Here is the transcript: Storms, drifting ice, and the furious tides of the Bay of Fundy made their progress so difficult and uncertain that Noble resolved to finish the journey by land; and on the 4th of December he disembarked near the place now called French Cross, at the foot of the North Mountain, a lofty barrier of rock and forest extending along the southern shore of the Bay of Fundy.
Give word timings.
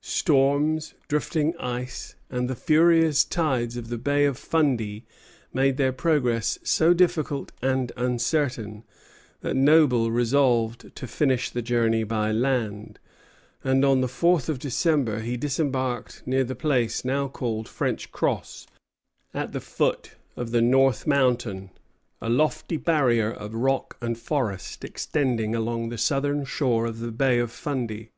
Storms, 0.00 0.94
drifting 1.06 1.56
ice, 1.58 2.16
and 2.28 2.50
the 2.50 2.56
furious 2.56 3.22
tides 3.24 3.76
of 3.76 3.88
the 3.88 3.96
Bay 3.98 4.24
of 4.24 4.36
Fundy 4.36 5.04
made 5.52 5.76
their 5.76 5.92
progress 5.92 6.58
so 6.64 6.92
difficult 6.92 7.52
and 7.62 7.92
uncertain 7.96 8.82
that 9.42 9.54
Noble 9.54 10.10
resolved 10.10 10.92
to 10.96 11.06
finish 11.06 11.50
the 11.50 11.62
journey 11.62 12.02
by 12.02 12.32
land; 12.32 12.98
and 13.62 13.84
on 13.84 14.00
the 14.00 14.08
4th 14.08 14.48
of 14.48 14.58
December 14.58 15.20
he 15.20 15.36
disembarked 15.36 16.24
near 16.26 16.42
the 16.42 16.56
place 16.56 17.04
now 17.04 17.28
called 17.28 17.68
French 17.68 18.10
Cross, 18.10 18.66
at 19.32 19.52
the 19.52 19.60
foot 19.60 20.16
of 20.34 20.50
the 20.50 20.60
North 20.60 21.06
Mountain, 21.06 21.70
a 22.20 22.28
lofty 22.28 22.76
barrier 22.76 23.30
of 23.30 23.54
rock 23.54 23.96
and 24.00 24.18
forest 24.18 24.82
extending 24.84 25.54
along 25.54 25.90
the 25.90 25.96
southern 25.96 26.44
shore 26.44 26.86
of 26.86 26.98
the 26.98 27.12
Bay 27.12 27.38
of 27.38 27.52
Fundy. 27.52 28.10